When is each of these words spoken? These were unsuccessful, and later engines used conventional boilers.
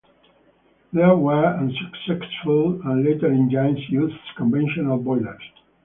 These 0.91 1.03
were 1.15 1.55
unsuccessful, 1.59 2.81
and 2.85 3.05
later 3.05 3.27
engines 3.31 3.87
used 3.87 4.17
conventional 4.35 4.97
boilers. 4.97 5.43